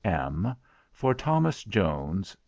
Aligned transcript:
M._ 0.03 0.55
for 0.91 1.13
THOMAS 1.13 1.67
IONES. 1.67 2.35